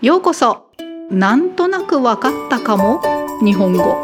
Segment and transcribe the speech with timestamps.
[0.00, 0.70] ようこそ。
[1.10, 3.02] なんとなくわかったかも。
[3.42, 4.00] 日本語。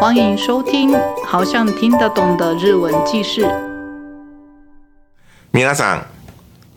[0.00, 0.90] 欢迎收听
[1.26, 3.42] 好像听得懂的日文记事
[5.52, 6.06] 皆さん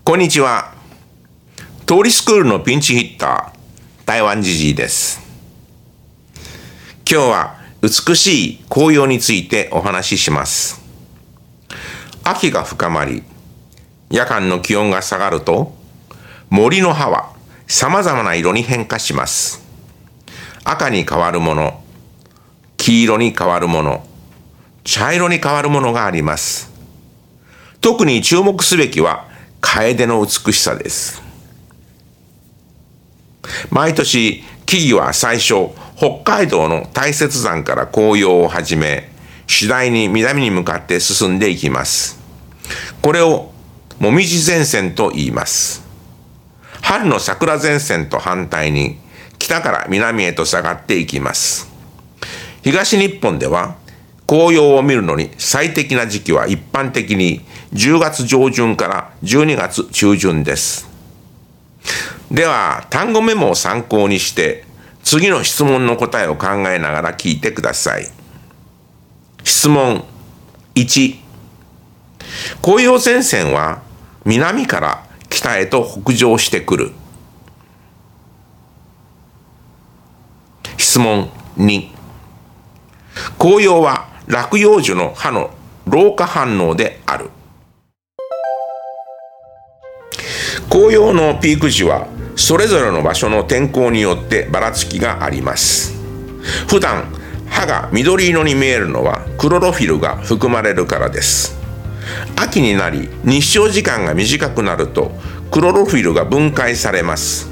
[0.03, 0.73] こんにちは。
[1.87, 5.21] 通りスクールのピンチヒッター台湾じじいです。
[7.09, 10.81] 今日は美しい紅葉についてお話しします。
[12.25, 13.23] 秋が深まり
[14.09, 15.73] 夜間の気温が下がると
[16.49, 17.34] 森の葉は
[17.67, 19.63] 様々な色に変化します。
[20.63, 21.83] 赤に変わるもの、
[22.77, 24.05] 黄色に変わるもの、
[24.83, 26.71] 茶色に変わるものがあります。
[27.81, 29.27] 特に注目すべきは、
[29.61, 31.21] 楓の美しさです。
[33.69, 39.11] 毎年、木々は最初、北海道の大雪山から紅葉を始め、
[39.47, 42.19] 次第に南に向かって進んでいきます。
[43.01, 43.51] これを、
[43.99, 45.84] もみじ前線と言います。
[46.85, 48.99] 春の桜前線と反対に
[49.39, 51.67] 北から南へと下がっていきます。
[52.61, 53.77] 東日本では
[54.27, 57.41] 紅葉を見るのに最適な時期は一般的に
[57.73, 60.87] 10月上旬から12月中旬です。
[62.29, 64.63] では単語メモを参考にして
[65.03, 68.05] 次の質問の答えを考えながら聞いてください。
[69.43, 70.05] 質問
[70.75, 71.15] 1
[72.61, 73.81] 紅葉前線は
[74.23, 76.91] 南から北へと北上してくる。
[80.77, 81.89] 質問2。
[83.37, 85.51] 紅葉は落葉樹の葉の
[85.87, 87.31] 老化反応である。
[90.69, 95.93] 紅葉のピーク時はそれぞれの場所の天候によってばらつきがあります。
[96.69, 97.13] 普段
[97.49, 101.64] 葉が緑色に見えるのはクロロフィルが含まれるからです。
[102.35, 105.11] 秋になり日照時間が短くなると
[105.51, 107.49] クロロフィルが分解されます。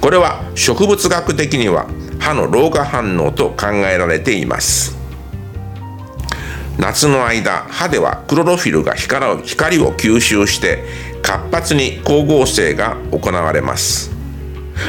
[0.00, 1.86] これは植物学的には
[2.18, 4.96] 歯の老化反応と考えられています。
[6.78, 10.84] 夏の間歯ではクロロフィルが光を吸収して
[11.22, 14.10] 活発に光合成が行われます。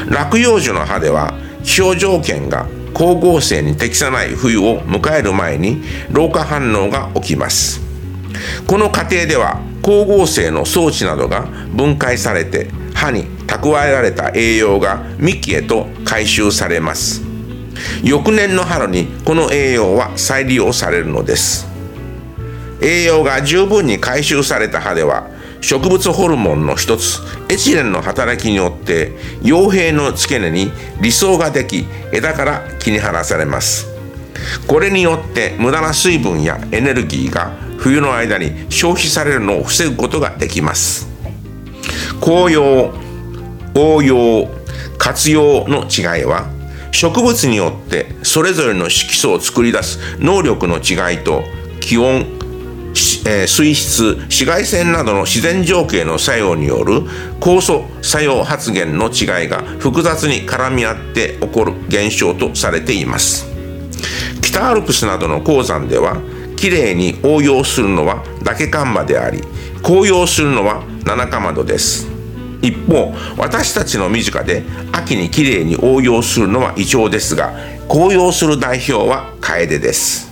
[0.08, 7.87] 落葉樹の葉では気象条件が光合成に適さない冬を迎える前に老化反応が起きます。
[8.66, 17.22] この過程では光合成の装置などが分解されて歯に蓄えられた栄養が幹へと回収されます。
[18.02, 21.66] 翌年の春にこの栄養は再利用されるのです。
[22.82, 25.28] 栄養が十分に回収された歯では
[25.60, 30.70] 植物ホルモンの一つエチレンの働きによって傭兵の付け根に
[31.00, 33.86] 理想ができ枝から切り離されます。
[34.66, 41.08] これによって無駄な水分やエネルギーが冬の間に消費されるのを防ぐことができます。
[42.20, 42.92] 紅葉
[43.74, 44.48] 応用
[44.98, 46.50] 活用の違いは
[46.90, 51.44] 植物によってそれぞれの色素を作り出す能力の違いと
[51.80, 52.26] 気温、
[53.26, 57.02] え、水質紫外線などの自然条件の作用による
[57.40, 63.46] 酵素作用発現の違いが複雑に絡み合って起こる現象とされています。
[64.42, 66.20] 北アルプスなどの鉱山では
[66.58, 69.42] きれいに応用するのは嶽カンマであり
[69.82, 72.08] 紅葉するのは七かまどです。
[72.60, 77.52] 一方私たちの身近で秋にきれいに応用するのはイチョウですが
[77.88, 80.28] 紅葉する代表はカエデです。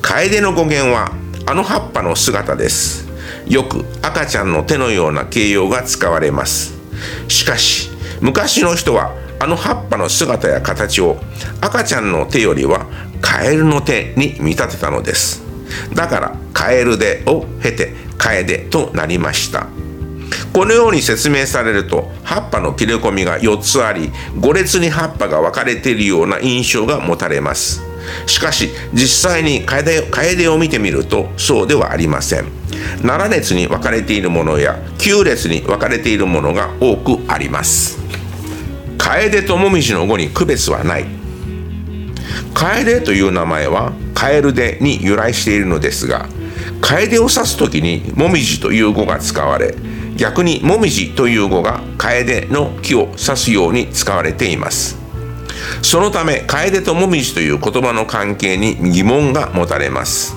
[0.00, 1.10] カエデの語源は
[1.46, 3.08] あの葉っぱの姿です。
[3.48, 6.74] よく赤ちゃんの手のような形容が使われます。
[7.26, 7.90] しかし
[8.20, 11.18] 昔の人はあの葉っぱの姿や形を
[11.60, 12.86] 赤ちゃんの手よりは
[13.20, 15.42] カエルの手に見立てたのです。
[15.94, 19.66] だからカエルでを経てカエデとなりました。
[20.52, 27.82] このように説明されると葉っぱの切れ込みが4つあり5列に葉っぱが分かれているような印象が持たれます。
[28.26, 32.44] しかし実際にカエデカエデを見てみるとそうではありません。
[33.02, 38.03] 7列に分かれているものや9列に分かれているものが多くあります。
[39.04, 41.04] カエデとモミジの語に区別はない。
[42.54, 46.26] カエデという名前はカエルデに由来しているのですが
[46.80, 49.74] カエデを指す時にモミジという語が使われ
[50.16, 54.98] 逆にモミジという語がカエデの木を指すように使われています。
[55.82, 60.34] そのためカエデとモミジという言葉の関係に疑問が持たれます。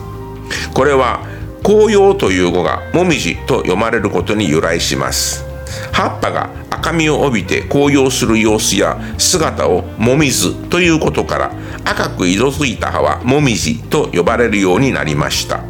[0.74, 1.26] これは
[1.64, 5.46] 紅葉という語がモミジと読まれることに由来します。
[5.94, 11.52] 葉っぱが赤みを帯びて紅葉する様子や姿をもみずということから
[11.84, 15.64] 赤く色づいた葉はもみじと呼ばれるようになりました。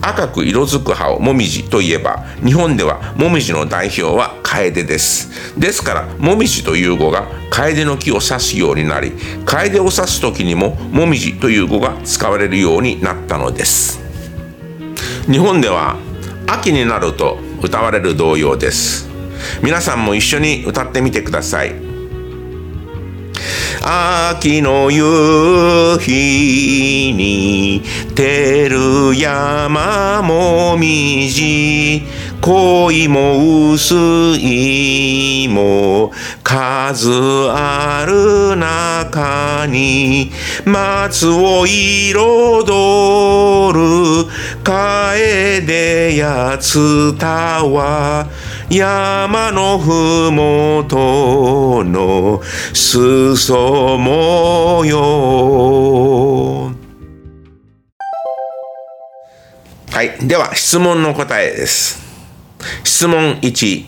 [0.00, 5.58] 赤く色づく葉をもみじといえば日本ではもみじの代表はカエデです。
[5.58, 9.12] ですからもみじという語がカエデの木を指すようになり
[9.44, 14.00] カエデを指す時にももみじという語が使われるようになったのです。
[15.30, 15.96] 日本では
[16.46, 19.07] 秋になると歌われる童謡です。
[19.62, 21.74] 皆さんも一緒に歌ってみてください。
[23.80, 27.82] 秋の夕日に
[28.14, 32.02] 照る山もみじ
[32.40, 33.94] 恋も薄
[34.40, 36.12] いも
[36.42, 37.10] 数
[37.50, 40.32] ある中に
[40.64, 42.22] 松を彩
[43.72, 44.26] る
[44.62, 48.28] 楓やツタは
[48.70, 52.42] 山のふもとの
[52.74, 56.70] 裾模様
[59.90, 60.18] はい。
[60.28, 61.98] では質問の答えです。
[62.84, 63.86] 質問1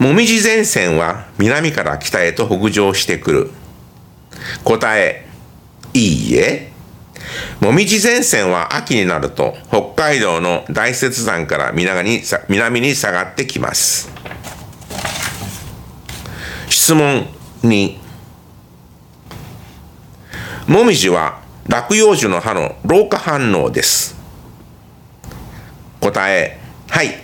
[0.00, 3.50] もみじ前線は南から北へと北上してくる。
[4.64, 5.28] 答え
[5.92, 6.73] いいえ。
[7.60, 14.10] もみじ前線は秋になると北海道の大雪山から南に南に下がってきます。
[16.68, 17.26] 質問
[17.62, 17.96] 2
[20.66, 24.16] もみじは落葉樹の葉の老化反応です。
[26.00, 26.58] 答え
[26.88, 27.14] はい。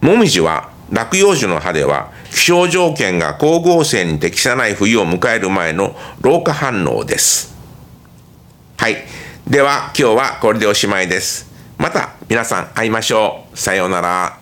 [0.00, 7.56] もみじは落葉樹の葉では気象条件が光合成に適さない冬を迎える前の老化反応です。
[8.76, 8.96] はい。
[9.50, 11.50] では今日はこれでおしまいです。
[11.76, 13.58] また皆さん会いましょう。
[13.58, 14.38] さようなら。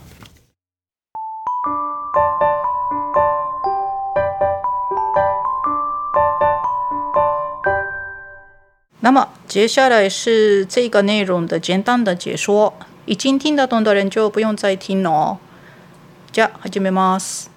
[9.00, 12.74] 那么接下来是这个内容的简单的解说，
[13.06, 15.38] 已经听得懂的人就不用再听了哦。
[16.32, 17.50] じゃあ始めます。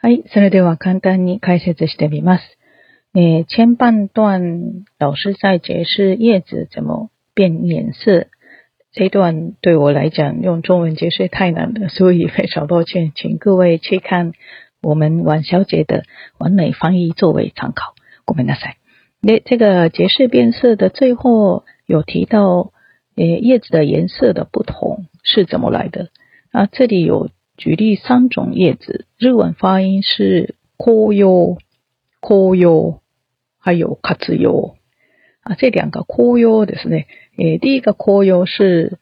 [0.00, 2.44] はい、それでは簡単に解説してみます。
[3.13, 8.27] 诶，前半段老师在解释叶子怎么变颜色，
[8.91, 14.33] 这段对我来讲用中文解释太难了，所以非常抱歉，请各位去看
[14.81, 16.03] 我们王小姐的
[16.37, 17.95] 完美翻译作为参考。
[18.25, 18.75] ごめんなさい。
[19.19, 22.71] 那这个解释变色的最后有提到，
[23.15, 26.09] 诶，叶子的颜色的不同是怎么来的？
[26.51, 31.57] 啊，这里有举例三种叶子，日文发音是紅葉、
[32.21, 32.99] 紅葉。
[33.61, 34.75] 还有活用
[35.41, 37.05] 啊，这两个枯葉ですね。
[37.37, 38.97] 诶，第一个枯葉是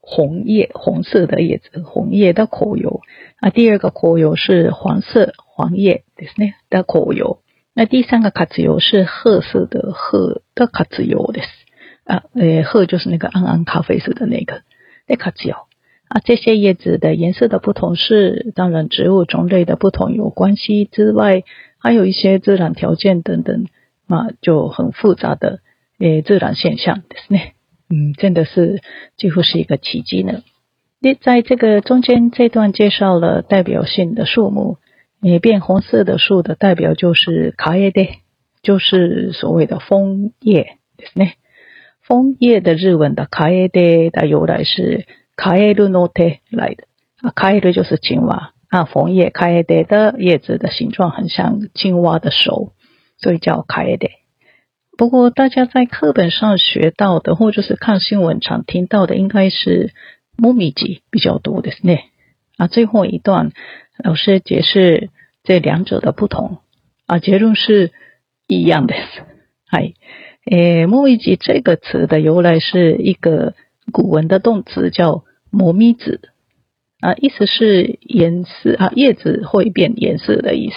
[0.00, 3.02] 红叶，红色的叶子，红叶的枯葉。
[3.40, 7.40] 啊，第二个枯葉是黄色，黄叶ですね的枯葉。
[7.74, 11.48] 那第三个活用是褐色的褐的活用です。
[12.04, 14.62] 啊，诶，褐就是那个暗暗咖啡色的那个
[15.06, 15.56] 的活用。
[16.08, 21.44] 啊，这些叶子的颜色的不同是，当然植物种类的不同有关系之外，
[21.78, 23.66] 还有一些自然条件等等。
[24.08, 25.60] 啊，就很复杂的
[25.98, 27.52] 诶自然现象，ですね。
[27.88, 28.82] 嗯，真的是
[29.16, 30.42] 几乎是一个奇迹呢。
[31.00, 34.78] 那在这个中间这段介绍了代表性的树木，
[35.22, 38.06] 诶，变红色的树的代表就是卡叶的，
[38.62, 41.32] 就是所谓的枫叶，ですね。
[42.02, 45.06] 枫叶的日文的卡叶的的由来是
[45.36, 46.84] 卡叶鲁诺特来的，
[47.22, 52.72] 啊，卡叶就是青蛙，啊，枫叶卡叶的叶子的形状很像青蛙的手。
[53.17, 54.07] 所以叫卡耶德。
[54.97, 59.93] 不过大家在课本上学到的，或者是看新闻常听到的，应该是
[60.37, 61.97] 木米吉比较多的呢。
[62.57, 63.51] 啊，最后一段
[64.01, 65.09] 老师解释
[65.43, 66.59] 这两者的不同，
[67.05, 67.91] 啊，结论是
[68.47, 68.95] 一样的。
[69.67, 69.91] 嗨，
[70.49, 73.53] 诶，木米吉这个词的由来是一个
[73.91, 76.29] 古文的动词叫磨米子，
[77.01, 80.75] 啊，意思是颜色啊，叶子会变颜色的意思。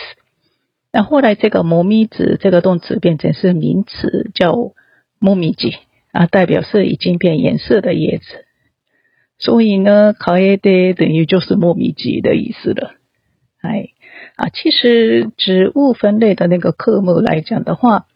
[0.91, 4.73] 那后来这个磨咪子这个动词变成是名词，叫
[5.19, 5.75] 磨咪吉
[6.13, 8.47] 啊，代表是已经变颜色的叶子。
[9.39, 12.95] 所以呢，卡耶德等于就是磨咪吉的意思了。
[13.61, 13.91] 哎
[14.37, 18.07] 啊，其实植物分类的那个科目来讲的话，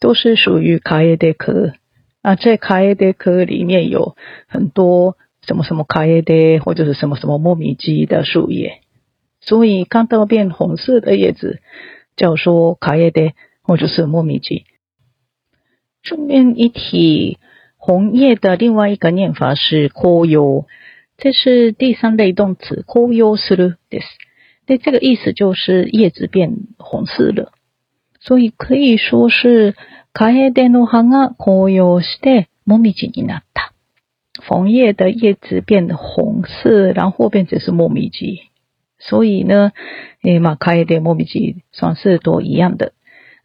[0.00, 1.72] 都是属于卡耶德科
[2.22, 2.34] 啊。
[2.34, 4.16] 在卡耶德科里面有
[4.48, 8.80] 很多什么什么卡耶德或者是什么什么磨咪吉的树叶，
[9.40, 11.60] 所以看到变红色的叶子。
[12.17, 14.65] 叫说卡叶的，或者是糯米鸡。
[16.01, 17.37] 顺便一提，
[17.77, 20.65] 红叶的另外一个念法是 “koyo”，
[21.17, 24.05] 这是第三类动词 “koyo suru” です。
[24.65, 27.51] 那这个意思就是叶子变红色了，
[28.19, 29.75] 所以可以说是
[30.13, 33.71] 卡叶的の葉が紅葉して もみじになった。
[34.41, 38.49] 枫叶的叶子变得红色，然后变成是もみじ。
[38.99, 39.71] 所以呢，
[40.21, 42.93] 诶，马开的もみじ算是都一样的。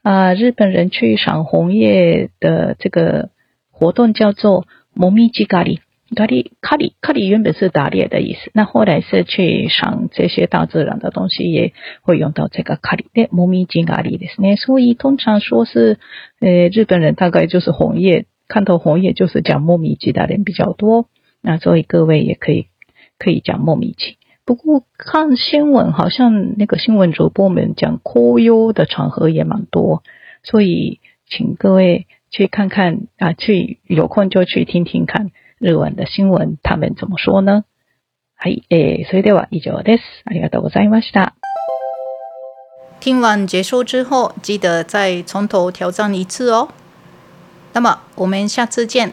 [0.02, 3.30] 啊，日本人去赏红叶的这个
[3.70, 5.78] 活动叫做もみじ狩り。
[6.16, 14.56] 咖喱咖喱咖喱原本是打猎的意思，那后来是去赏这些大自然的东西，也会用到这个咖喱的もみじ咖喱ですね。
[14.56, 15.98] 所以通常说是，
[16.40, 21.10] 呃，日本人大概就是红叶，看到红叶就是讲もみじ的人比较多。
[21.42, 22.68] 那所以各位也可以
[23.18, 24.14] 可以讲もみじ。
[24.44, 30.02] 不过看新闻，好像那个新闻主播们讲紅葉的场合也蛮多，
[30.42, 35.30] 所以请各位去看看啊，去有空就去听听看。
[35.58, 37.64] 日文的新闻，他们怎么说呢？
[38.38, 40.02] はい、えー、それでは以上です。
[40.24, 41.34] ありがとうございました。
[43.00, 46.68] 听完结束之后，记得再从头挑战一次哦。
[47.72, 49.12] 那么我们下次见。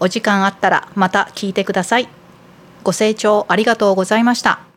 [0.00, 2.08] お時間あったらまた聞いてください。
[2.83, 4.68] ご清聴ありがとうございました。